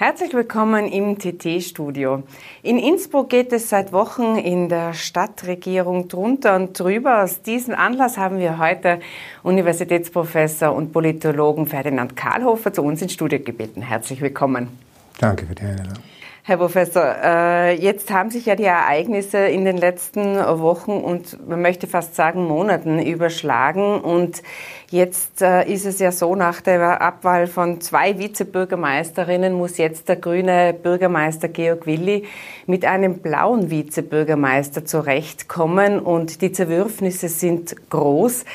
Herzlich 0.00 0.32
willkommen 0.32 0.86
im 0.86 1.18
TT-Studio. 1.18 2.22
In 2.62 2.78
Innsbruck 2.78 3.30
geht 3.30 3.52
es 3.52 3.68
seit 3.68 3.92
Wochen 3.92 4.36
in 4.36 4.68
der 4.68 4.94
Stadtregierung 4.94 6.06
drunter 6.06 6.54
und 6.54 6.78
drüber. 6.78 7.24
Aus 7.24 7.42
diesem 7.42 7.74
Anlass 7.74 8.16
haben 8.16 8.38
wir 8.38 8.58
heute 8.58 9.00
Universitätsprofessor 9.42 10.72
und 10.72 10.92
Politologen 10.92 11.66
Ferdinand 11.66 12.14
Karlhofer 12.14 12.72
zu 12.72 12.82
uns 12.82 13.02
ins 13.02 13.14
Studio 13.14 13.40
gebeten. 13.40 13.82
Herzlich 13.82 14.20
willkommen. 14.20 14.68
Danke 15.18 15.46
für 15.46 15.56
die 15.56 15.62
Einladung. 15.62 16.04
Herr 16.48 16.56
Professor, 16.56 17.14
äh, 17.22 17.74
jetzt 17.74 18.10
haben 18.10 18.30
sich 18.30 18.46
ja 18.46 18.56
die 18.56 18.64
Ereignisse 18.64 19.36
in 19.36 19.66
den 19.66 19.76
letzten 19.76 20.36
Wochen 20.38 20.92
und 20.92 21.46
man 21.46 21.60
möchte 21.60 21.86
fast 21.86 22.14
sagen 22.14 22.46
Monaten 22.46 23.02
überschlagen. 23.02 24.00
Und 24.00 24.42
jetzt 24.88 25.42
äh, 25.42 25.70
ist 25.70 25.84
es 25.84 25.98
ja 25.98 26.10
so, 26.10 26.34
nach 26.34 26.62
der 26.62 27.02
Abwahl 27.02 27.48
von 27.48 27.82
zwei 27.82 28.18
Vizebürgermeisterinnen 28.18 29.52
muss 29.52 29.76
jetzt 29.76 30.08
der 30.08 30.16
grüne 30.16 30.72
Bürgermeister 30.72 31.48
Georg 31.48 31.84
Willi 31.84 32.24
mit 32.64 32.86
einem 32.86 33.18
blauen 33.18 33.68
Vizebürgermeister 33.68 34.86
zurechtkommen. 34.86 36.00
Und 36.00 36.40
die 36.40 36.50
Zerwürfnisse 36.50 37.28
sind 37.28 37.76
groß. 37.90 38.46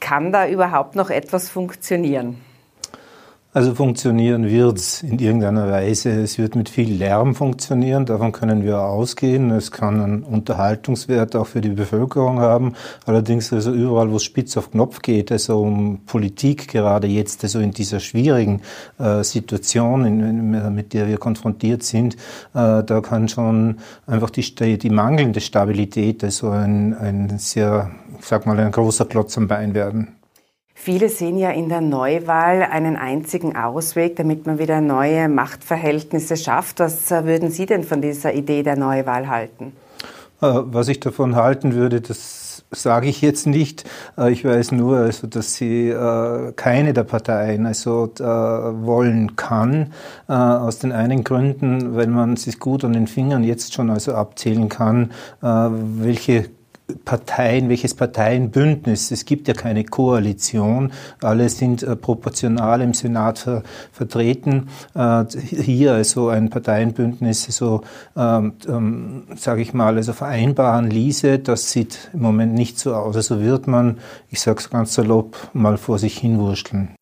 Kann 0.00 0.32
da 0.32 0.48
überhaupt 0.48 0.96
noch 0.96 1.10
etwas 1.10 1.48
funktionieren? 1.48 2.40
Also 3.56 3.72
funktionieren 3.72 4.50
wird 4.50 4.78
es 4.78 5.04
in 5.04 5.16
irgendeiner 5.20 5.70
Weise. 5.70 6.10
Es 6.10 6.38
wird 6.38 6.56
mit 6.56 6.68
viel 6.68 6.92
Lärm 6.92 7.36
funktionieren, 7.36 8.04
davon 8.04 8.32
können 8.32 8.64
wir 8.64 8.80
ausgehen. 8.80 9.52
Es 9.52 9.70
kann 9.70 10.00
einen 10.00 10.22
Unterhaltungswert 10.24 11.36
auch 11.36 11.46
für 11.46 11.60
die 11.60 11.68
Bevölkerung 11.68 12.40
haben. 12.40 12.74
Allerdings 13.06 13.52
also 13.52 13.72
überall, 13.72 14.10
wo 14.10 14.16
es 14.16 14.24
spitz 14.24 14.56
auf 14.56 14.72
Knopf 14.72 15.02
geht, 15.02 15.30
also 15.30 15.62
um 15.62 16.00
Politik 16.04 16.66
gerade 16.66 17.06
jetzt, 17.06 17.44
also 17.44 17.60
in 17.60 17.70
dieser 17.70 18.00
schwierigen 18.00 18.60
äh, 18.98 19.22
Situation, 19.22 20.04
in, 20.04 20.20
in, 20.20 20.74
mit 20.74 20.92
der 20.92 21.06
wir 21.06 21.18
konfrontiert 21.18 21.84
sind, 21.84 22.14
äh, 22.54 22.82
da 22.82 23.00
kann 23.02 23.28
schon 23.28 23.76
einfach 24.08 24.30
die, 24.30 24.78
die 24.78 24.90
mangelnde 24.90 25.40
Stabilität 25.40 26.24
also 26.24 26.50
ein, 26.50 26.92
ein 26.92 27.38
sehr, 27.38 27.92
ich 28.18 28.26
sag 28.26 28.46
mal, 28.46 28.58
ein 28.58 28.72
großer 28.72 29.04
Klotz 29.04 29.38
am 29.38 29.46
Bein 29.46 29.74
werden. 29.74 30.13
Viele 30.84 31.08
sehen 31.08 31.38
ja 31.38 31.50
in 31.50 31.70
der 31.70 31.80
Neuwahl 31.80 32.62
einen 32.62 32.96
einzigen 32.96 33.56
Ausweg, 33.56 34.16
damit 34.16 34.44
man 34.44 34.58
wieder 34.58 34.82
neue 34.82 35.30
Machtverhältnisse 35.30 36.36
schafft. 36.36 36.78
Was 36.78 37.10
äh, 37.10 37.24
würden 37.24 37.50
Sie 37.50 37.64
denn 37.64 37.84
von 37.84 38.02
dieser 38.02 38.34
Idee 38.34 38.62
der 38.62 38.76
Neuwahl 38.76 39.30
halten? 39.30 39.72
Äh, 40.42 40.48
was 40.52 40.88
ich 40.88 41.00
davon 41.00 41.36
halten 41.36 41.72
würde, 41.72 42.02
das 42.02 42.66
sage 42.70 43.08
ich 43.08 43.22
jetzt 43.22 43.46
nicht. 43.46 43.84
Äh, 44.18 44.30
ich 44.32 44.44
weiß 44.44 44.72
nur, 44.72 44.98
also, 44.98 45.26
dass 45.26 45.54
sie 45.54 45.90
keine 46.56 46.92
der 46.92 47.04
Parteien 47.04 47.64
also 47.64 48.10
wollen 48.18 49.36
kann, 49.36 49.94
aus 50.26 50.80
den 50.80 50.92
einen 50.92 51.24
Gründen, 51.24 51.96
weil 51.96 52.08
man 52.08 52.36
sich 52.36 52.60
gut 52.60 52.84
an 52.84 52.92
den 52.92 53.06
Fingern 53.06 53.42
jetzt 53.42 53.72
schon 53.72 53.88
also 53.88 54.12
abzählen 54.12 54.68
kann, 54.68 55.12
welche 55.40 56.50
Parteien, 57.04 57.70
welches 57.70 57.94
Parteienbündnis. 57.94 59.10
Es 59.10 59.24
gibt 59.24 59.48
ja 59.48 59.54
keine 59.54 59.84
Koalition. 59.84 60.92
Alle 61.22 61.48
sind 61.48 61.82
äh, 61.82 61.96
proportional 61.96 62.82
im 62.82 62.92
Senat 62.92 63.38
ver 63.38 63.62
vertreten. 63.92 64.68
Äh, 64.94 65.24
hier 65.38 65.94
also 65.94 66.28
ein 66.28 66.50
Parteienbündnis, 66.50 67.44
so 67.44 67.82
ähm, 68.16 68.54
ähm, 68.68 69.24
sage 69.34 69.62
ich 69.62 69.72
mal, 69.72 69.96
also 69.96 70.12
vereinbaren 70.12 70.90
ließe, 70.90 71.38
das 71.38 71.70
sieht 71.72 72.10
im 72.12 72.20
Moment 72.20 72.54
nicht 72.54 72.78
so 72.78 72.94
aus. 72.94 73.16
Also 73.16 73.40
wird 73.40 73.66
man, 73.66 73.98
ich 74.30 74.40
sage 74.40 74.58
es 74.60 74.68
ganz 74.68 74.94
salopp, 74.94 75.36
mal 75.54 75.78
vor 75.78 75.98
sich 75.98 76.18
hinwurschteln. 76.18 76.94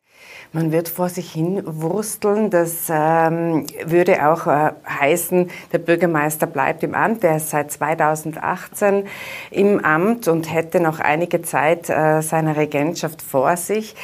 Man 0.54 0.70
wird 0.70 0.90
vor 0.90 1.08
sich 1.08 1.32
hin 1.32 1.62
wursteln. 1.64 2.50
Das 2.50 2.90
ähm, 2.90 3.66
würde 3.86 4.28
auch 4.28 4.46
äh, 4.46 4.72
heißen, 4.86 5.50
der 5.72 5.78
Bürgermeister 5.78 6.46
bleibt 6.46 6.82
im 6.82 6.94
Amt. 6.94 7.22
Der 7.22 7.36
ist 7.36 7.50
seit 7.50 7.72
2018 7.72 9.06
im 9.50 9.82
Amt 9.82 10.28
und 10.28 10.52
hätte 10.52 10.80
noch 10.80 11.00
einige 11.00 11.40
Zeit 11.40 11.88
äh, 11.88 12.20
seiner 12.20 12.56
Regentschaft 12.56 13.22
vor 13.22 13.56
sich. 13.56 13.94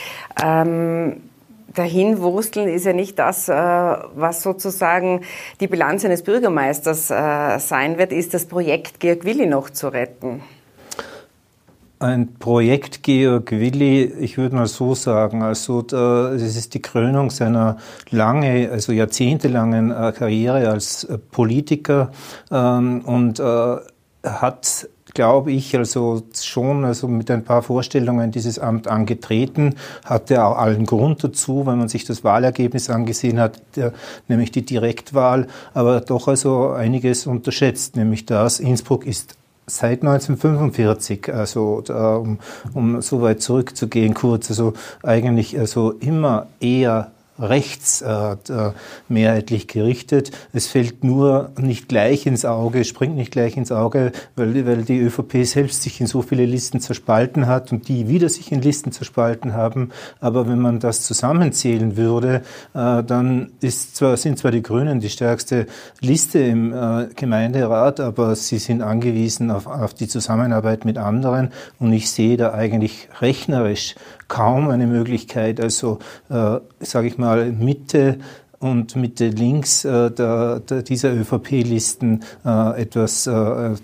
Ähm, 0.43 1.23
Dahinwursteln 1.75 2.69
ist 2.69 2.87
ja 2.87 2.95
nicht 2.95 3.19
das, 3.19 3.51
äh, 3.51 3.53
was 3.53 4.43
sozusagen 4.43 5.21
die 5.61 5.69
Bilanz 5.69 6.05
eines 6.07 6.23
Bürgermeisters 6.23 7.11
äh, 7.11 7.59
sein 7.59 7.99
wird, 7.99 8.11
ist 8.11 8.33
das 8.33 8.47
Projekt 8.47 9.01
Georg 9.01 9.25
Willi 9.25 9.47
noch 9.47 9.69
zu 9.69 9.89
retten. 9.89 10.43
Ein 12.01 12.35
Projekt 12.35 13.03
Georg 13.03 13.51
Willi, 13.51 14.05
ich 14.05 14.39
würde 14.39 14.55
mal 14.55 14.69
so 14.69 14.95
sagen, 14.95 15.43
also 15.43 15.81
es 15.81 16.57
ist 16.57 16.75
die 16.75 16.83
Krönung 16.83 17.31
seiner 17.31 17.79
lange, 18.11 18.71
also 18.71 18.93
jahrzehntelangen 18.93 19.91
äh, 19.91 20.13
Karriere 20.17 20.71
als 20.71 21.03
äh, 21.03 21.19
Politiker 21.19 22.13
ähm, 22.53 23.01
und 23.05 23.41
äh, 23.41 23.77
hat 24.23 24.89
glaube 25.15 25.51
ich, 25.51 25.77
also 25.77 26.23
schon 26.41 26.85
also 26.85 27.09
mit 27.09 27.33
ein 27.33 27.43
paar 27.43 27.63
Vorstellungen 27.63 28.31
dieses 28.31 28.61
Amt 28.61 28.87
angetreten, 28.87 29.75
hatte 30.05 30.45
auch 30.45 30.57
allen 30.57 30.87
Grund 30.87 31.25
dazu, 31.25 31.67
wenn 31.67 31.79
man 31.79 31.89
sich 31.89 32.05
das 32.05 32.23
Wahlergebnis 32.23 32.91
angesehen 32.91 33.41
hat, 33.41 33.61
nämlich 34.29 34.53
die 34.53 34.65
Direktwahl, 34.65 35.49
aber 35.75 36.03
doch 36.03 36.29
also 36.29 36.69
einiges 36.69 37.27
unterschätzt, 37.27 37.97
nämlich 37.97 38.27
das, 38.27 38.61
Innsbruck 38.61 39.07
ist 39.07 39.39
seit 39.69 40.03
1945, 40.03 41.33
also 41.33 41.83
um, 41.89 42.39
um 42.75 43.03
so 43.03 43.23
weit 43.23 43.43
zurückzugehen, 43.43 44.15
kurz, 44.15 44.51
also 44.51 44.73
eigentlich 45.03 45.59
also 45.59 45.93
immer 45.93 46.47
eher 46.61 47.13
rechts 47.39 48.03
äh, 48.03 48.37
mehrheitlich 49.09 49.69
gerichtet. 49.69 50.31
Es 50.53 50.67
fällt 50.67 51.05
nur 51.05 51.51
nicht 51.59 51.89
gleich 51.89 52.27
ins 52.27 52.45
Auge, 52.45 52.85
springt 52.85 53.17
nicht 53.17 53.33
gleich 53.33 53.57
ins 53.57 53.73
Auge, 53.73 54.13
weil, 54.37 54.67
weil 54.67 54.83
die 54.83 54.99
ÖVP 54.99 55.45
selbst 55.45 55.83
sich 55.83 56.01
in 56.01 56.07
so 56.07 56.23
viele 56.23 56.45
Listen 56.45 56.81
zerspalten 56.81 57.47
hat 57.47 57.73
und 57.73 57.89
die 57.89 58.09
wieder 58.09 58.29
sich 58.29 58.53
in 58.53 58.63
Listen 58.63 58.93
zerspalten 58.93 59.55
haben. 59.55 59.91
Aber 60.21 60.49
wenn 60.49 60.59
man 60.59 60.81
das 60.81 61.03
zusammenzählen 61.03 61.97
würde, 61.97 62.43
äh, 62.75 63.03
dann 63.03 63.53
ist 63.61 63.97
zwar, 63.97 64.17
sind 64.17 64.39
zwar 64.39 64.51
die 64.51 64.63
Grünen 64.63 65.01
die 65.01 65.11
stärkste 65.11 65.67
Liste 66.01 66.41
im 66.41 66.73
äh, 66.73 67.09
Gemeinderat, 67.15 68.01
aber 68.01 68.35
sie 68.35 68.59
sind 68.59 68.83
angewiesen 68.83 69.51
auf, 69.51 69.67
auf 69.67 69.95
die 69.95 70.09
Zusammenarbeit 70.09 70.85
mit 70.85 70.99
anderen 70.99 71.51
und 71.79 71.93
ich 71.93 72.11
sehe 72.11 72.37
da 72.37 72.53
eigentlich 72.53 73.09
rechnerisch 73.21 73.95
kaum 74.29 74.69
eine 74.69 74.87
Möglichkeit, 74.87 75.61
also 75.61 75.99
äh, 76.29 76.59
sage 76.81 77.09
ich 77.09 77.19
mal 77.19 77.51
Mitte 77.53 78.19
und 78.61 78.97
Mitte 78.97 79.29
links 79.29 79.85
äh, 79.85 80.11
der, 80.11 80.61
der, 80.61 80.83
dieser 80.83 81.13
ÖVP-Listen 81.13 82.25
äh, 82.45 82.83
etwas 82.83 83.27
äh, 83.27 83.31
äh, 83.33 83.77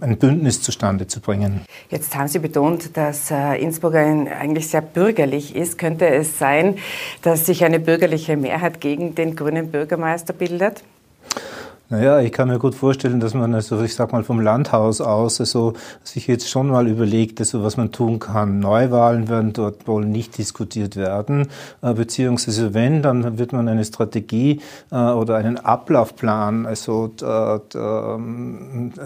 ein 0.00 0.18
Bündnis 0.18 0.62
zustande 0.62 1.06
zu 1.06 1.20
bringen. 1.20 1.62
Jetzt 1.90 2.14
haben 2.16 2.28
Sie 2.28 2.38
betont, 2.38 2.96
dass 2.96 3.30
äh, 3.30 3.60
Innsbruck 3.60 3.94
ein, 3.96 4.28
eigentlich 4.28 4.68
sehr 4.68 4.82
bürgerlich 4.82 5.56
ist. 5.56 5.78
Könnte 5.78 6.06
es 6.08 6.38
sein, 6.38 6.76
dass 7.22 7.46
sich 7.46 7.64
eine 7.64 7.80
bürgerliche 7.80 8.36
Mehrheit 8.36 8.80
gegen 8.80 9.14
den 9.14 9.34
grünen 9.36 9.70
Bürgermeister 9.70 10.32
bildet? 10.32 10.84
Naja, 11.92 12.20
ich 12.20 12.32
kann 12.32 12.48
mir 12.48 12.58
gut 12.58 12.74
vorstellen, 12.74 13.20
dass 13.20 13.34
man 13.34 13.54
also, 13.54 13.82
ich 13.82 13.94
sag 13.94 14.12
mal, 14.12 14.24
vom 14.24 14.40
Landhaus 14.40 15.02
aus 15.02 15.40
also 15.40 15.74
sich 16.02 16.26
jetzt 16.26 16.48
schon 16.48 16.68
mal 16.68 16.88
überlegt, 16.88 17.38
also 17.38 17.62
was 17.62 17.76
man 17.76 17.92
tun 17.92 18.18
kann. 18.18 18.60
Neuwahlen 18.60 19.28
werden 19.28 19.52
dort 19.52 19.86
wohl 19.86 20.06
nicht 20.06 20.38
diskutiert 20.38 20.96
werden, 20.96 21.48
äh, 21.82 21.92
beziehungsweise 21.92 22.72
wenn, 22.72 23.02
dann 23.02 23.36
wird 23.36 23.52
man 23.52 23.68
eine 23.68 23.84
Strategie 23.84 24.62
äh, 24.90 24.94
oder 24.94 25.36
einen 25.36 25.58
Ablaufplan 25.58 26.64
also 26.64 27.12
äh, 27.20 27.60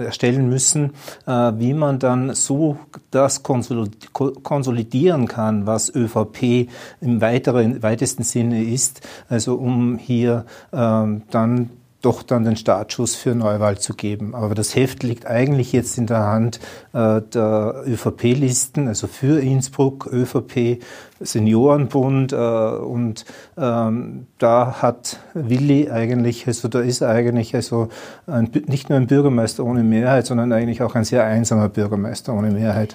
erstellen 0.05 0.49
müssen, 0.49 0.93
äh, 1.27 1.53
wie 1.59 1.75
man 1.75 1.99
dann 1.99 2.37
so 2.37 2.79
das 3.11 3.43
konsolidieren 3.43 5.27
kann, 5.27 5.67
was 5.67 5.93
ÖVP 5.93 6.69
im 7.01 7.21
weiteren, 7.21 7.83
weitesten 7.83 8.23
Sinne 8.23 8.63
ist, 8.63 9.01
also 9.29 9.57
um 9.57 9.99
hier 9.99 10.45
ähm, 10.73 11.23
dann 11.33 11.71
doch 12.07 12.23
dann 12.23 12.45
den 12.45 12.55
Startschuss 12.55 13.17
für 13.17 13.35
Neuwahl 13.35 13.79
zu 13.79 13.95
geben. 13.95 14.37
Aber 14.37 14.55
das 14.55 14.77
Heft 14.77 15.03
liegt 15.03 15.27
eigentlich 15.27 15.73
jetzt 15.73 15.99
in 15.99 16.07
der 16.07 16.21
Hand 16.21 16.61
äh, 16.93 17.21
der 17.21 17.83
ÖVP-Listen, 17.85 18.87
also 18.87 19.09
für 19.09 19.41
Innsbruck, 19.41 20.07
ÖVP, 20.07 20.81
Seniorenbund 21.19 22.33
äh, 22.33 22.37
und 22.37 23.25
ähm, 23.59 24.27
da 24.39 24.83
hat 24.83 25.19
Willi 25.35 25.91
eigentlich, 25.91 26.47
also 26.47 26.69
da 26.69 26.79
ist 26.79 27.03
eigentlich 27.03 27.57
also 27.57 27.89
ein, 28.29 28.51
nicht 28.69 28.89
nur 28.89 28.99
ein 28.99 29.09
Bürgermeister 29.09 29.65
ohne 29.65 29.83
Mehrheit, 29.83 30.27
sondern 30.27 30.53
eigentlich 30.53 30.83
auch 30.83 30.95
ein 30.95 31.05
sehr 31.05 31.25
einsamer 31.25 31.69
Bürgermeister 31.69 32.33
ohne 32.33 32.53
Mehrheit. 32.53 32.95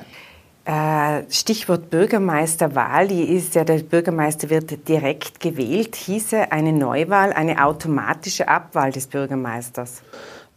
Äh, 0.64 1.24
Stichwort 1.30 1.90
Bürgermeisterwahl, 1.90 3.08
die 3.08 3.24
ist 3.24 3.56
ja, 3.56 3.64
der 3.64 3.80
Bürgermeister 3.80 4.52
wird 4.52 4.88
direkt 4.88 5.40
gewählt. 5.40 5.96
Hieße 5.96 6.52
eine 6.52 6.72
Neuwahl 6.72 7.34
eine 7.34 7.66
automatische 7.66 8.48
Abwahl 8.48 8.92
des 8.92 9.08
Bürgermeisters? 9.08 10.04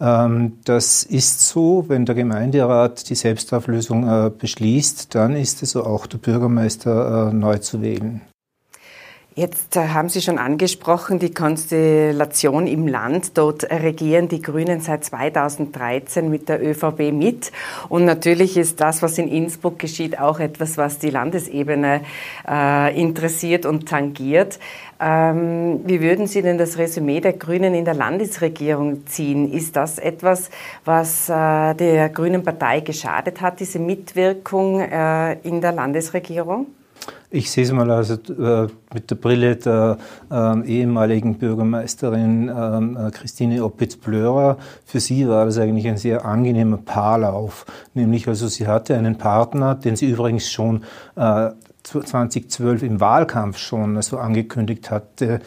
Ähm, 0.01 0.59
das 0.65 1.05
ist 1.05 1.49
so, 1.49 1.87
wenn 1.89 2.05
der 2.05 2.15
Gemeinderat 2.15 3.09
die 3.09 3.15
Selbstauflösung 3.15 4.07
äh, 4.07 4.31
beschließt, 4.31 5.15
dann 5.15 5.37
ist 5.37 5.63
es 5.63 5.71
so 5.71 5.85
auch 5.85 6.07
der 6.07 6.19
Bürgermeister 6.19 7.31
äh, 7.31 7.35
neu 7.35 7.59
zu 7.59 7.81
wählen. 7.81 8.21
Jetzt 9.37 9.75
äh, 9.75 9.89
haben 9.89 10.09
Sie 10.09 10.23
schon 10.23 10.39
angesprochen, 10.39 11.19
die 11.19 11.35
Konstellation 11.35 12.69
im 12.69 12.87
Land. 12.87 13.37
Dort 13.37 13.65
regieren 13.69 14.29
die 14.29 14.41
Grünen 14.41 14.79
seit 14.79 15.05
2013 15.05 16.31
mit 16.31 16.49
der 16.49 16.65
ÖVP 16.65 17.11
mit. 17.13 17.51
Und 17.89 18.05
natürlich 18.05 18.57
ist 18.57 18.81
das, 18.81 19.03
was 19.03 19.19
in 19.19 19.27
Innsbruck 19.27 19.81
geschieht, 19.81 20.21
auch 20.21 20.39
etwas, 20.39 20.79
was 20.79 21.01
die 21.01 21.11
Landesebene 21.11 22.03
äh, 22.49 23.01
interessiert 23.01 23.67
und 23.67 23.89
tangiert. 23.89 24.61
Ähm, 25.01 25.81
wie 25.85 26.01
würden 26.01 26.29
Sie 26.29 26.41
denn 26.41 26.57
das 26.57 26.79
Resümee 26.79 27.21
der 27.21 27.33
Grünen 27.33 27.75
in 27.75 27.85
der 27.85 27.95
Landesregierung 27.95 29.05
ziehen? 29.09 29.51
Ist 29.51 29.75
das 29.75 29.99
etwas, 29.99 30.49
was 30.85 31.29
äh, 31.29 31.75
der 31.75 32.09
Grünen 32.11 32.45
Partei 32.45 32.79
geschadet 32.79 33.41
hat, 33.41 33.59
diese 33.59 33.81
Mitwirkung 33.81 34.79
äh, 34.79 35.33
in 35.41 35.61
der 35.61 35.73
Landesregierung? 35.73 36.69
Ich 37.35 37.51
sehe 37.51 37.65
es 37.65 37.73
mal 37.73 37.91
also 37.91 38.15
äh, 38.15 38.69
mit 38.95 39.11
der 39.11 39.17
Brille 39.17 39.57
der 39.57 39.99
äh, 40.31 40.61
ehemaligen 40.69 41.37
Bürgermeisterin 41.37 42.49
ähm, 42.49 42.97
äh, 42.97 43.11
Christine 43.11 43.65
Oppitz-Blörer. 43.65 44.57
Für 44.87 45.01
sie 45.01 45.29
war 45.29 45.45
das 45.45 45.59
eigentlich 45.59 45.89
ein 45.89 45.97
sehr 45.97 46.25
angenehmer 46.25 46.77
Paarlauf. 46.77 47.67
Nämlich 47.93 48.29
also 48.29 48.47
sie 48.47 48.69
hatte 48.69 48.97
einen 48.97 49.19
Partner, 49.19 49.75
den 49.75 49.97
sie 49.97 50.11
übrigens 50.11 50.49
schon 50.49 50.85
äh, 51.17 51.51
2012 51.83 52.85
im 52.85 53.01
Wahlkampf 53.01 53.59
schon 53.59 54.01
so 54.01 54.17
angekündigt 54.17 54.91
hatte, 54.91 55.41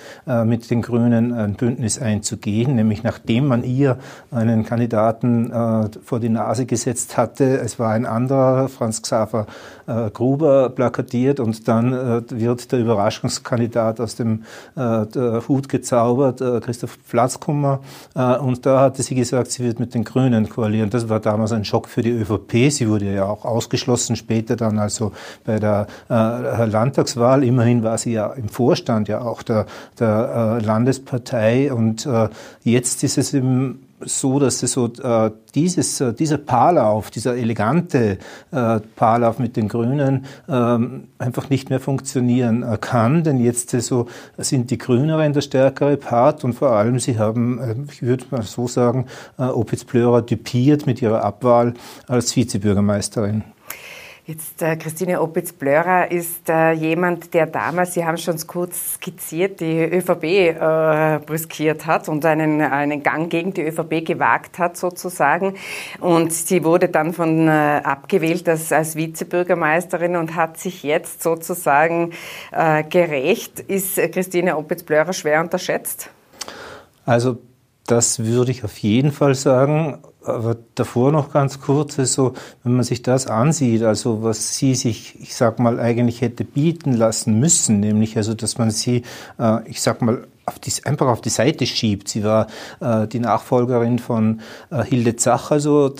mit 0.45 0.69
den 0.69 0.83
Grünen 0.83 1.33
ein 1.33 1.55
Bündnis 1.55 1.99
einzugehen, 1.99 2.75
nämlich 2.75 3.01
nachdem 3.01 3.47
man 3.47 3.63
ihr 3.63 3.97
einen 4.29 4.63
Kandidaten 4.63 5.89
vor 6.03 6.19
die 6.19 6.29
Nase 6.29 6.67
gesetzt 6.67 7.17
hatte. 7.17 7.57
Es 7.57 7.79
war 7.79 7.91
ein 7.93 8.05
anderer, 8.05 8.69
Franz 8.69 9.01
Xaver 9.01 9.47
äh, 9.87 10.09
Gruber, 10.11 10.69
plakatiert 10.69 11.39
und 11.39 11.67
dann 11.67 11.91
wird 12.29 12.71
der 12.71 12.79
Überraschungskandidat 12.79 13.99
aus 13.99 14.15
dem 14.15 14.43
Hut 14.75 15.69
gezaubert, 15.69 16.39
Christoph 16.63 16.97
Platzkummer. 17.09 17.79
Und 18.13 18.65
da 18.65 18.81
hatte 18.81 19.01
sie 19.03 19.15
gesagt, 19.15 19.51
sie 19.51 19.63
wird 19.63 19.79
mit 19.79 19.93
den 19.93 20.03
Grünen 20.03 20.49
koalieren. 20.49 20.89
Das 20.89 21.09
war 21.09 21.19
damals 21.19 21.51
ein 21.51 21.65
Schock 21.65 21.87
für 21.87 22.01
die 22.01 22.11
ÖVP. 22.11 22.71
Sie 22.71 22.89
wurde 22.89 23.13
ja 23.13 23.25
auch 23.25 23.45
ausgeschlossen 23.45 24.15
später 24.15 24.55
dann 24.55 24.79
also 24.79 25.11
bei 25.45 25.59
der 25.59 25.87
äh, 26.09 26.65
Landtagswahl. 26.65 27.43
Immerhin 27.43 27.83
war 27.83 27.97
sie 27.97 28.13
ja 28.13 28.27
im 28.33 28.49
Vorstand 28.49 29.07
ja 29.07 29.21
auch 29.21 29.43
der, 29.43 29.65
der 29.99 30.59
äh, 30.61 30.65
Landespartei 30.65 31.73
und 31.73 32.05
äh, 32.05 32.29
jetzt 32.63 33.03
ist 33.03 33.17
es 33.17 33.33
im 33.33 33.79
so, 34.01 34.39
dass 34.39 34.61
es 34.61 34.73
so 34.73 34.87
äh, 34.87 35.31
dieses, 35.55 35.99
äh, 36.01 36.13
dieser 36.13 36.37
Paarlauf, 36.37 37.09
dieser 37.09 37.35
elegante 37.35 38.19
äh, 38.51 38.79
Paarlauf 38.95 39.39
mit 39.39 39.57
den 39.57 39.67
Grünen 39.67 40.25
ähm, 40.47 41.07
einfach 41.17 41.49
nicht 41.49 41.69
mehr 41.69 41.79
funktionieren 41.79 42.63
äh, 42.63 42.77
kann, 42.79 43.23
denn 43.23 43.39
jetzt 43.39 43.73
äh, 43.73 43.81
so 43.81 44.07
sind 44.37 44.69
die 44.69 44.77
Grüneren 44.77 45.33
der 45.33 45.41
stärkere 45.41 45.97
Part 45.97 46.43
und 46.43 46.53
vor 46.53 46.71
allem 46.71 46.99
sie 46.99 47.17
haben, 47.17 47.59
äh, 47.59 47.75
ich 47.91 48.01
würde 48.01 48.25
mal 48.29 48.43
so 48.43 48.67
sagen, 48.67 49.07
äh, 49.39 49.43
Opitz 49.43 49.83
Plörer 49.83 50.25
typiert 50.25 50.85
mit 50.85 51.01
ihrer 51.01 51.23
Abwahl 51.23 51.73
als 52.07 52.35
Vizebürgermeisterin. 52.35 53.43
Jetzt 54.27 54.61
äh, 54.61 54.75
Christine 54.75 55.21
Opitz-Blörer 55.21 56.11
ist 56.11 56.49
äh, 56.49 56.73
jemand, 56.73 57.33
der 57.33 57.45
damals, 57.45 57.93
Sie 57.93 58.03
haben 58.03 58.17
schon 58.17 58.35
kurz 58.45 58.95
skizziert, 58.95 59.61
die 59.61 59.81
ÖVP 59.81 60.23
äh, 60.25 61.19
brüskiert 61.25 61.85
hat 61.85 62.09
und 62.09 62.25
einen, 62.25 62.59
einen 62.59 63.03
Gang 63.03 63.29
gegen 63.29 63.53
die 63.53 63.61
ÖVP 63.61 64.05
gewagt 64.05 64.59
hat 64.59 64.75
sozusagen. 64.75 65.53
Und 66.01 66.33
sie 66.33 66.65
wurde 66.65 66.89
dann 66.89 67.13
von 67.13 67.47
äh, 67.47 67.79
abgewählt 67.81 68.49
als, 68.49 68.73
als 68.73 68.97
Vizebürgermeisterin 68.97 70.17
und 70.17 70.35
hat 70.35 70.57
sich 70.57 70.83
jetzt 70.83 71.23
sozusagen 71.23 72.11
äh, 72.51 72.83
gerecht. 72.83 73.61
Ist 73.61 73.95
Christine 74.11 74.57
Opitz-Blörer 74.57 75.13
schwer 75.13 75.39
unterschätzt? 75.39 76.09
Also 77.05 77.37
das 77.85 78.19
würde 78.25 78.51
ich 78.51 78.65
auf 78.65 78.77
jeden 78.79 79.13
Fall 79.13 79.35
sagen. 79.35 79.99
Aber 80.27 80.57
davor 80.75 81.11
noch 81.11 81.31
ganz 81.31 81.61
kurz, 81.61 81.99
also 81.99 82.33
wenn 82.63 82.73
man 82.73 82.83
sich 82.83 83.01
das 83.01 83.27
ansieht, 83.27 83.83
also 83.83 84.23
was 84.23 84.55
sie 84.57 84.75
sich, 84.75 85.19
ich 85.21 85.35
sag 85.35 85.59
mal, 85.59 85.79
eigentlich 85.79 86.21
hätte 86.21 86.43
bieten 86.43 86.93
lassen 86.93 87.39
müssen, 87.39 87.79
nämlich 87.79 88.17
also, 88.17 88.33
dass 88.33 88.57
man 88.57 88.71
sie, 88.71 89.03
äh, 89.39 89.67
ich 89.69 89.81
sag 89.81 90.01
mal, 90.01 90.27
auf 90.47 90.59
die, 90.59 90.71
einfach 90.85 91.07
auf 91.07 91.19
die 91.19 91.29
Seite 91.29 91.65
schiebt. 91.65 92.07
Sie 92.07 92.23
war 92.23 92.47
äh, 92.79 93.05
die 93.05 93.19
Nachfolgerin 93.19 93.99
von 93.99 94.39
äh, 94.71 94.83
Hilde 94.83 95.17
Zach, 95.17 95.51
also 95.51 95.93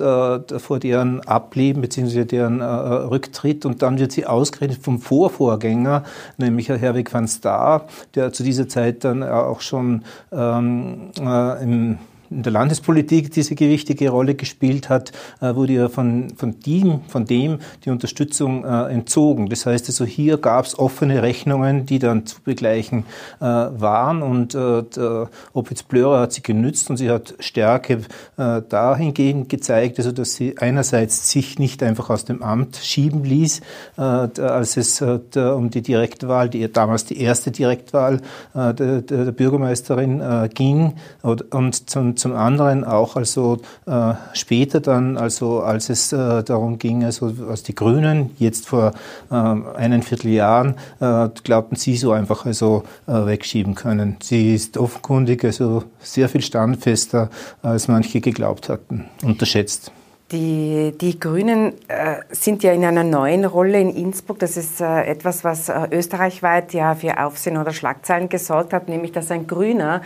vor 0.58 0.80
deren 0.80 1.20
Ableben 1.22 1.82
bzw. 1.82 2.24
deren 2.24 2.62
äh, 2.62 2.64
Rücktritt 2.64 3.66
und 3.66 3.82
dann 3.82 4.00
wird 4.00 4.14
sie 4.14 4.26
ausgerechnet 4.26 4.82
vom 4.82 5.00
Vorvorgänger, 5.02 6.04
nämlich 6.38 6.70
Herwig 6.70 7.14
van 7.14 7.28
Staar, 7.28 7.88
der 8.16 8.32
zu 8.32 8.44
dieser 8.44 8.70
Zeit 8.70 9.04
dann 9.04 9.22
auch 9.22 9.60
schon 9.60 10.04
ähm, 10.32 11.12
äh, 11.20 11.64
im 11.64 11.98
in 12.30 12.44
der 12.44 12.52
Landespolitik 12.52 13.32
diese 13.32 13.56
gewichtige 13.56 14.10
Rolle 14.10 14.36
gespielt 14.36 14.90
hat, 14.90 15.12
äh, 15.42 15.56
wurde 15.56 15.74
ja 15.74 15.90
von, 15.90 16.30
von, 16.36 16.60
dem, 16.60 17.02
von 17.08 17.26
dem 17.26 17.60
die 17.86 17.90
Unterstützung 17.90 18.66
äh, 18.66 18.92
entzogen. 18.92 19.50
Das 19.50 19.66
heißt 19.66 19.88
also, 19.88 20.06
hier 20.06 20.38
gab 20.38 20.66
es 20.66 20.78
offene 20.78 21.24
Rechnungen, 21.24 21.86
die 21.86 22.00
dann 22.00 22.26
zu 22.26 22.42
begleichen 22.42 23.06
äh, 23.40 23.46
waren 23.46 24.22
und 24.22 24.56
äh, 24.56 24.84
der 24.84 25.30
Opitz 25.54 25.84
Blörer 25.84 26.22
hat 26.22 26.34
sie 26.34 26.42
genützt 26.42 26.90
und 26.90 26.98
sie 26.98 27.10
hat 27.10 27.36
Stärke 27.40 28.02
äh, 28.38 28.62
dahingehend 28.68 29.50
gezeigt, 29.50 29.98
also 29.98 30.12
dass 30.12 30.36
sie 30.36 30.58
einerseits 30.58 31.32
sich 31.32 31.60
nicht 31.60 31.82
einfach 31.84 32.10
aus 32.10 32.26
dem 32.26 32.44
Amt 32.44 32.78
schieben 32.78 33.24
ließ, 33.24 33.62
äh, 33.98 34.02
als 34.02 34.78
es 34.78 35.02
äh, 35.02 35.20
um 35.36 35.70
die 35.70 35.82
Direktwahl, 35.82 36.50
die 36.50 36.72
damals 36.72 37.06
die 37.06 37.20
erste 37.20 37.52
Direktwahl 37.52 38.22
äh, 38.54 38.74
der, 38.74 39.02
der, 39.02 39.32
Bürgermeisterin 39.38 40.20
äh, 40.20 40.50
ging 40.54 40.94
und, 41.22 41.54
und 41.54 41.90
zum 41.90 42.17
zum 42.18 42.36
anderen 42.36 42.84
auch 42.84 43.16
also 43.16 43.60
äh, 43.86 44.14
später 44.34 44.80
dann, 44.80 45.18
also 45.18 45.62
als 45.62 45.90
es 45.90 46.12
äh, 46.14 46.44
darum 46.44 46.78
ging, 46.80 47.04
also 47.04 47.34
als 47.50 47.64
die 47.64 47.76
Grünen 47.76 48.32
jetzt 48.38 48.68
vor 48.68 48.94
äh, 49.30 49.34
einen 49.34 50.04
Vierteljahren 50.04 50.76
äh, 51.00 51.30
glaubten 51.44 51.76
sie 51.76 51.98
so 51.98 52.12
einfach 52.12 52.46
also 52.46 52.84
äh, 53.08 53.26
wegschieben 53.26 53.76
können. 53.76 54.18
Sie 54.22 54.54
ist 54.56 54.78
offenkundig 54.78 55.44
also 55.44 55.84
sehr 56.00 56.30
viel 56.30 56.42
standfester, 56.42 57.30
als 57.62 57.88
manche 57.88 58.22
geglaubt 58.22 58.70
hatten, 58.70 59.06
unterschätzt. 59.24 59.92
Die, 60.34 60.94
die 61.00 61.22
Grünen 61.22 61.72
äh, 61.88 62.18
sind 62.32 62.62
ja 62.62 62.74
in 62.74 62.84
einer 62.84 63.06
neuen 63.06 63.46
Rolle 63.46 63.80
in 63.80 63.96
Innsbruck. 63.96 64.40
Das 64.40 64.58
ist 64.58 64.82
äh, 64.82 65.04
etwas, 65.04 65.46
was 65.46 65.70
äh, 65.70 65.88
österreichweit 65.90 66.74
ja 66.74 66.96
für 66.96 67.24
Aufsehen 67.24 67.56
oder 67.56 67.72
Schlagzeilen 67.72 68.28
gesorgt 68.28 68.74
hat, 68.74 68.90
nämlich 68.90 69.14
dass 69.14 69.32
ein 69.32 69.48
Grüner 69.48 70.02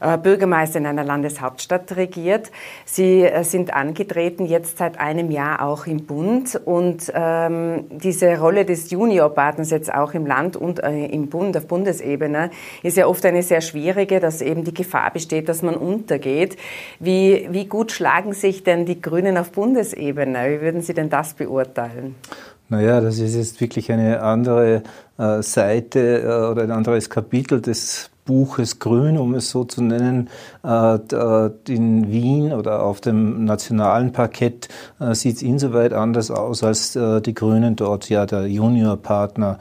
äh, 0.00 0.16
Bürgermeister 0.16 0.78
in 0.78 0.86
einer 0.86 1.02
Landeshauptstadt 1.02 1.96
regiert. 1.96 2.52
Sie 2.84 3.22
äh, 3.22 3.42
sind 3.42 3.74
angetreten 3.74 4.46
jetzt 4.46 4.78
seit 4.78 5.00
einem 5.00 5.32
Jahr 5.32 5.60
auch 5.60 5.86
im 5.86 6.06
Bund 6.06 6.54
und 6.64 7.12
ähm, 7.12 7.86
diese 7.90 8.38
Rolle 8.38 8.64
des 8.64 8.92
Juniorpartners 8.92 9.70
jetzt 9.70 9.92
auch 9.92 10.14
im 10.14 10.24
Land 10.24 10.56
und 10.56 10.84
äh, 10.84 11.06
im 11.06 11.26
Bund 11.30 11.56
auf 11.56 11.66
Bundesebene 11.66 12.50
ist 12.84 12.96
ja 12.96 13.08
oft 13.08 13.26
eine 13.26 13.42
sehr 13.42 13.60
schwierige, 13.60 14.20
dass 14.20 14.40
eben 14.40 14.62
die 14.62 14.74
Gefahr 14.74 15.10
besteht, 15.10 15.48
dass 15.48 15.62
man 15.62 15.74
untergeht. 15.74 16.56
Wie, 17.00 17.48
wie 17.50 17.66
gut 17.66 17.90
schlagen 17.90 18.34
sich 18.34 18.62
denn 18.62 18.86
die 18.86 19.02
Grünen 19.02 19.36
auf 19.36 19.50
Bundesebene 19.50 19.63
Bundesebene. 19.64 20.38
Wie 20.50 20.60
würden 20.60 20.82
Sie 20.82 20.92
denn 20.92 21.08
das 21.08 21.32
beurteilen? 21.32 22.16
Naja, 22.68 23.00
das 23.00 23.18
ist 23.18 23.34
jetzt 23.34 23.60
wirklich 23.62 23.90
eine 23.90 24.20
andere 24.20 24.82
äh, 25.18 25.42
Seite 25.42 26.20
äh, 26.20 26.50
oder 26.50 26.64
ein 26.64 26.70
anderes 26.70 27.08
Kapitel 27.08 27.62
des 27.62 28.10
Buches 28.24 28.78
Grün, 28.78 29.18
um 29.18 29.34
es 29.34 29.50
so 29.50 29.64
zu 29.64 29.82
nennen, 29.82 30.30
äh, 30.62 30.98
in 31.68 32.10
Wien 32.10 32.52
oder 32.52 32.82
auf 32.82 33.00
dem 33.00 33.44
nationalen 33.44 34.12
Parkett 34.12 34.68
äh, 34.98 35.14
sieht 35.14 35.36
es 35.36 35.42
insoweit 35.42 35.92
anders 35.92 36.30
aus, 36.30 36.64
als 36.64 36.96
äh, 36.96 37.20
die 37.20 37.34
Grünen 37.34 37.76
dort 37.76 38.08
ja 38.08 38.24
der 38.26 38.46
Juniorpartner 38.46 39.58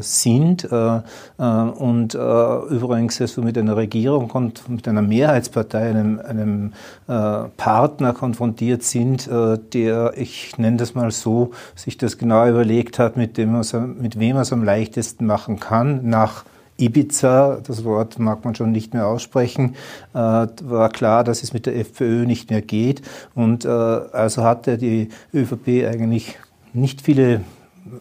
sind. 0.00 0.64
Und 0.64 2.14
übrigens 2.14 3.20
also 3.20 3.42
mit 3.42 3.58
einer 3.58 3.76
Regierung 3.76 4.30
und 4.30 4.68
mit 4.68 4.88
einer 4.88 5.02
Mehrheitspartei, 5.02 5.90
einem, 5.90 6.18
einem 6.20 6.72
Partner 7.06 8.12
konfrontiert 8.14 8.82
sind, 8.82 9.28
der, 9.28 10.12
ich 10.16 10.56
nenne 10.56 10.78
das 10.78 10.94
mal 10.94 11.10
so, 11.10 11.50
sich 11.74 11.98
das 11.98 12.18
genau 12.18 12.48
überlegt 12.48 12.98
hat, 12.98 13.16
mit, 13.16 13.36
dem 13.36 13.60
mit 14.00 14.18
wem 14.18 14.36
er 14.36 14.42
es 14.42 14.52
am 14.52 14.64
leichtesten 14.64 15.26
machen 15.26 15.60
kann, 15.60 16.08
nach 16.08 16.44
Ibiza, 16.78 17.60
das 17.66 17.84
Wort 17.84 18.18
mag 18.18 18.44
man 18.44 18.54
schon 18.54 18.72
nicht 18.72 18.94
mehr 18.94 19.06
aussprechen, 19.06 19.74
äh, 20.14 20.18
war 20.18 20.88
klar, 20.90 21.24
dass 21.24 21.42
es 21.42 21.52
mit 21.52 21.66
der 21.66 21.76
FPÖ 21.76 22.24
nicht 22.24 22.50
mehr 22.50 22.62
geht. 22.62 23.02
Und 23.34 23.64
äh, 23.64 23.68
also 23.68 24.44
hatte 24.44 24.78
die 24.78 25.08
ÖVP 25.34 25.86
eigentlich 25.86 26.38
nicht 26.72 27.02
viele 27.02 27.40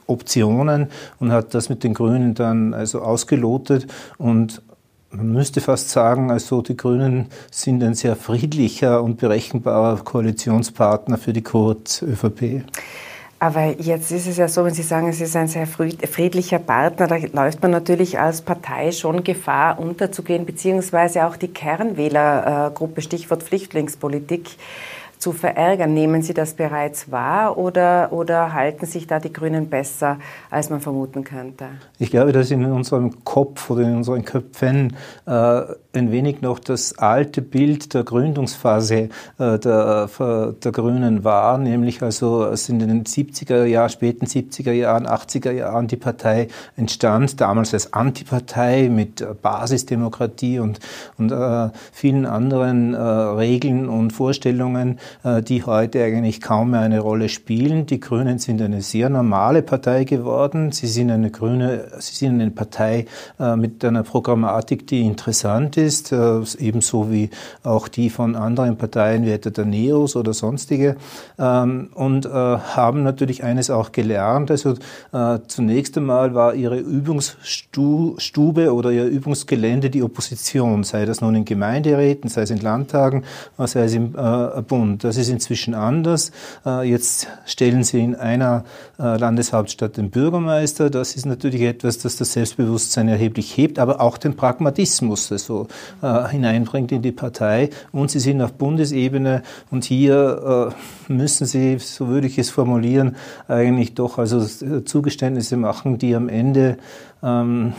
Optionen 0.05 0.88
und 1.19 1.31
hat 1.31 1.53
das 1.53 1.69
mit 1.69 1.84
den 1.84 1.93
Grünen 1.93 2.36
dann 2.36 2.74
also 2.74 3.01
ausgelotet 3.01 3.88
und 4.17 4.62
man 5.10 5.31
müsste 5.31 5.62
fast 5.62 5.89
sagen, 5.89 6.31
also 6.31 6.62
die 6.62 6.75
Grünen 6.75 7.27
sind 7.50 7.81
ein 7.81 7.93
sehr 7.93 8.17
friedlicher 8.17 9.01
und 9.01 9.17
berechenbarer 9.17 10.03
Koalitionspartner 10.03 11.17
für 11.17 11.31
die 11.31 11.43
Kurz-ÖVP. 11.43 12.63
Aber 13.39 13.79
jetzt 13.79 14.12
ist 14.12 14.25
es 14.25 14.38
ja 14.38 14.48
so, 14.48 14.65
wenn 14.65 14.74
Sie 14.74 14.82
sagen, 14.82 15.10
es 15.10 15.22
ist 15.22 15.36
ein 15.36 15.48
sehr 15.48 15.67
friedlicher 15.67 16.58
Partner, 16.58 17.06
da 17.06 17.17
läuft 17.17 17.62
man 17.62 17.70
natürlich 17.70 18.20
als 18.20 18.41
Partei 18.41 18.91
schon 18.91 19.24
Gefahr, 19.24 19.77
unterzugehen, 19.79 20.46
beziehungsweise 20.46 21.27
auch 21.27 21.38
die 21.38 21.50
Kernwählergruppe, 21.50 23.03
Stichwort 23.03 23.44
Flüchtlingspolitik, 23.44 24.50
zu 25.17 25.31
verärgern. 25.31 25.93
Nehmen 25.93 26.21
Sie 26.21 26.33
das 26.33 26.53
bereits 26.53 27.12
wahr 27.12 27.57
oder, 27.57 28.12
oder 28.12 28.53
halten 28.53 28.86
sich 28.86 29.07
da 29.07 29.19
die 29.19 29.33
Grünen 29.33 29.69
besser, 29.69 30.19
als 30.50 30.69
man 30.69 30.79
vermuten 30.79 31.24
könnte? 31.24 31.65
Ich 32.00 32.12
glaube, 32.12 32.31
dass 32.31 32.51
in 32.51 32.65
unserem 32.65 33.24
Kopf 33.24 33.69
oder 33.69 33.81
in 33.81 33.95
unseren 33.95 34.24
Köpfen 34.24 34.95
äh, 35.25 35.31
ein 35.31 36.12
wenig 36.12 36.41
noch 36.41 36.59
das 36.59 36.97
alte 36.97 37.41
Bild 37.41 37.93
der 37.93 38.03
Gründungsphase 38.03 39.09
äh, 39.39 39.59
der, 39.59 40.09
der 40.17 40.71
Grünen 40.71 41.24
war, 41.24 41.57
nämlich 41.57 42.01
also 42.03 42.43
als 42.43 42.69
in 42.69 42.79
den 42.79 43.03
70er 43.03 43.65
Jahren, 43.65 43.89
späten 43.89 44.25
70er 44.25 44.71
Jahren, 44.71 45.07
80er 45.07 45.51
Jahren 45.51 45.88
die 45.88 45.95
Partei 45.95 46.47
entstand, 46.75 47.41
damals 47.41 47.74
als 47.74 47.93
Antipartei 47.93 48.89
mit 48.89 49.25
Basisdemokratie 49.41 50.59
und, 50.59 50.79
und 51.17 51.31
äh, 51.31 51.69
vielen 51.91 52.25
anderen 52.25 52.93
äh, 52.93 52.97
Regeln 53.00 53.89
und 53.89 54.12
Vorstellungen, 54.12 54.97
äh, 54.97 55.07
die 55.24 55.64
heute 55.64 56.04
eigentlich 56.04 56.42
kaum 56.42 56.72
mehr 56.72 56.82
eine 56.82 57.00
Rolle 57.00 57.30
spielen. 57.30 57.86
Die 57.86 58.00
Grünen 58.00 58.40
sind 58.40 58.62
eine 58.62 58.82
sehr 58.82 59.10
normale 59.10 59.62
Partei 59.62 60.04
geworden. 60.04 60.72
Sie 60.72 60.88
sind 60.88 61.12
eine 61.12 61.32
grüne, 61.32 61.86
sie 62.00 62.16
sind 62.16 62.42
eine 62.42 62.52
Partei 62.52 63.06
äh, 63.40 63.56
mit 63.56 63.84
einer 63.86 64.04
Programmatik, 64.04 64.88
die 64.88 65.02
interessant 65.02 65.78
ist, 65.78 66.12
äh, 66.12 66.42
ebenso 66.60 67.12
wie 67.12 67.30
auch 67.64 67.88
die 67.88 68.10
von 68.10 68.36
anderen 68.36 68.78
Parteien 68.78 69.26
wie 69.26 69.32
etwa 69.32 69.50
der 69.50 69.66
Neos 69.66 70.16
oder 70.16 70.34
sonstige, 70.34 70.96
ähm, 71.40 71.90
und 71.94 72.26
haben 72.28 73.04
natürlich 73.04 73.44
eines 73.44 73.70
auch 73.70 73.92
gelernt. 73.92 74.52
Also 74.52 74.76
zunächst 75.48 75.98
einmal 75.98 76.34
war 76.34 76.54
ihre 76.54 76.78
Übungsstube 76.78 78.74
oder 78.74 78.92
ihr 78.92 79.06
Übungsgelände 79.06 79.90
die 79.90 80.04
Opposition, 80.04 80.84
sei 80.84 81.06
das 81.06 81.22
nun 81.22 81.36
in 81.36 81.46
Gemeinderäten, 81.46 82.30
sei 82.30 82.42
es 82.42 82.52
in 82.52 82.60
Landtagen, 82.60 83.24
sei 83.58 83.84
es 83.84 83.94
im 83.94 84.14
Bund. 84.68 84.97
Und 84.98 85.04
das 85.04 85.18
ist 85.18 85.30
inzwischen 85.30 85.75
anders. 85.75 86.32
Äh, 86.66 86.89
jetzt 86.89 87.27
stellen 87.46 87.84
Sie 87.84 88.00
in 88.00 88.16
einer 88.16 88.63
äh, 88.98 89.16
Landeshauptstadt 89.16 89.96
den 89.96 90.10
Bürgermeister. 90.10 90.89
Das 90.89 91.16
ist 91.16 91.27
natürlich 91.27 91.62
etwas, 91.62 92.00
das 92.00 92.16
das 92.16 92.34
Selbstbewusstsein 92.34 93.08
erheblich 93.08 93.56
hebt, 93.56 93.77
aber 93.77 94.01
auch 94.01 94.18
den 94.18 94.36
Pragmatismus 94.36 95.32
also, 95.32 95.68
äh, 96.01 96.30
hineinbringt 96.30 96.92
in 96.92 97.04
die 97.04 97.12
Partei. 97.12 97.70
Und 97.92 98.10
Sie 98.10 98.18
sind 98.18 98.42
auf 98.42 98.54
Bundesebene 98.54 99.44
und 99.70 99.84
hier 99.84 100.74
müssen 101.08 101.46
Sie, 101.46 101.77
so 101.77 102.08
würde 102.08 102.25
ich 102.25 102.39
es 102.39 102.50
formulieren, 102.50 103.18
eigentlich 103.48 103.94
doch 103.94 104.18
also 104.18 104.44
Zugeständnisse 104.82 105.58
machen, 105.58 106.00
die 106.00 106.16
am 106.16 106.27
Ende 106.27 106.77
ähm, 107.22 107.74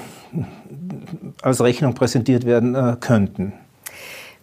als 1.43 1.61
Rechnung 1.61 1.95
präsentiert 1.95 2.47
werden 2.47 3.01
könnten. 3.01 3.55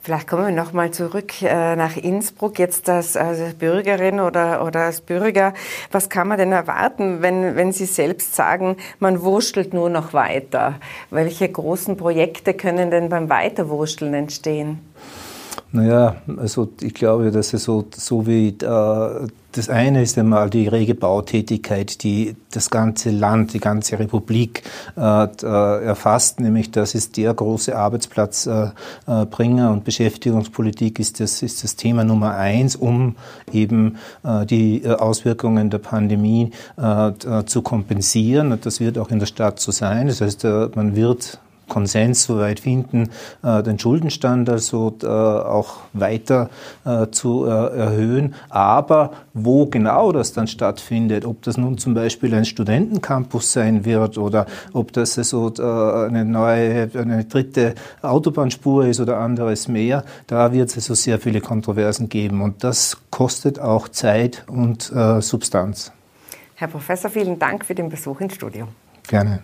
Vielleicht 0.05 0.27
kommen 0.27 0.45
wir 0.45 0.63
nochmal 0.63 0.91
zurück 0.91 1.41
äh, 1.41 1.75
nach 1.75 1.97
Innsbruck, 1.97 2.59
jetzt 2.59 2.87
als, 2.89 3.17
als 3.17 3.55
Bürgerin 3.55 4.19
oder, 4.19 4.63
oder 4.63 4.81
als 4.81 5.01
Bürger. 5.01 5.55
Was 5.91 6.09
kann 6.09 6.27
man 6.27 6.37
denn 6.37 6.51
erwarten, 6.51 7.23
wenn, 7.23 7.55
wenn 7.55 7.71
Sie 7.71 7.87
selbst 7.87 8.35
sagen, 8.35 8.77
man 8.99 9.23
wurschtelt 9.23 9.73
nur 9.73 9.89
noch 9.89 10.13
weiter? 10.13 10.75
Welche 11.09 11.49
großen 11.49 11.97
Projekte 11.97 12.53
können 12.53 12.91
denn 12.91 13.09
beim 13.09 13.29
Weiterwurschteln 13.29 14.13
entstehen? 14.13 14.79
Naja, 15.75 16.15
also 16.37 16.69
ich 16.79 16.93
glaube, 16.93 17.31
dass 17.31 17.53
es 17.53 17.65
so, 17.65 17.83
so 17.93 18.25
wie 18.25 18.47
äh, 18.47 19.27
das 19.51 19.67
eine 19.67 20.03
ist 20.03 20.17
einmal 20.17 20.49
die 20.49 20.69
rege 20.69 20.95
Bautätigkeit, 20.95 22.01
die 22.01 22.37
das 22.51 22.69
ganze 22.69 23.11
Land, 23.11 23.53
die 23.53 23.59
ganze 23.59 23.99
Republik 23.99 24.63
äh, 24.95 25.25
äh 25.25 25.85
erfasst, 25.85 26.39
nämlich 26.39 26.71
das 26.71 26.95
ist 26.95 27.17
der 27.17 27.33
große 27.33 27.75
Arbeitsplatzbringer 27.75 28.73
äh, 29.07 29.67
äh 29.67 29.73
und 29.73 29.83
Beschäftigungspolitik 29.83 30.97
ist 30.99 31.19
das, 31.19 31.41
ist 31.41 31.65
das 31.65 31.75
Thema 31.75 32.05
Nummer 32.05 32.35
eins, 32.35 32.77
um 32.77 33.17
eben 33.51 33.97
äh, 34.23 34.45
die 34.45 34.87
Auswirkungen 34.87 35.69
der 35.69 35.79
Pandemie 35.79 36.51
zu 37.45 37.61
kompensieren. 37.61 38.51
Und 38.51 38.65
das 38.65 38.79
wird 38.79 38.97
auch 38.97 39.09
in 39.09 39.19
der 39.19 39.25
Stadt 39.25 39.59
so 39.59 39.71
sein. 39.71 40.07
Das 40.07 40.21
heißt, 40.21 40.43
man 40.75 40.95
wird 40.95 41.39
Konsens 41.67 42.23
soweit 42.23 42.59
finden, 42.59 43.09
äh, 43.43 43.63
den 43.63 43.79
Schuldenstand 43.79 44.49
also 44.49 44.95
äh, 45.01 45.07
auch 45.07 45.77
weiter 45.93 46.49
äh, 46.85 47.07
zu 47.07 47.45
erhöhen. 47.45 48.35
Aber 48.49 49.11
wo 49.33 49.65
genau 49.65 50.11
das 50.11 50.33
dann 50.33 50.47
stattfindet, 50.47 51.25
ob 51.25 51.41
das 51.43 51.57
nun 51.57 51.77
zum 51.77 51.93
Beispiel 51.93 52.33
ein 52.33 52.45
Studentencampus 52.45 53.53
sein 53.53 53.85
wird 53.85 54.17
oder 54.17 54.45
ob 54.73 54.93
das 54.93 55.17
also 55.17 55.53
eine 55.55 56.25
neue, 56.25 56.89
eine 56.93 57.25
dritte 57.25 57.75
Autobahnspur 58.01 58.85
ist 58.85 58.99
oder 58.99 59.17
anderes 59.17 59.67
mehr, 59.67 60.03
da 60.27 60.53
wird 60.53 60.69
es 60.69 60.75
also 60.75 60.93
sehr 60.93 61.19
viele 61.19 61.41
Kontroversen 61.41 62.09
geben. 62.09 62.41
Und 62.41 62.63
das 62.63 62.97
kostet 63.09 63.59
auch 63.59 63.89
Zeit 63.89 64.43
und 64.47 64.91
Substanz. 65.19 65.91
Herr 66.55 66.67
Professor, 66.67 67.09
vielen 67.09 67.37
Dank 67.37 67.65
für 67.65 67.75
den 67.75 67.89
Besuch 67.89 68.21
ins 68.21 68.35
Studio. 68.35 68.67
Gerne. 69.07 69.39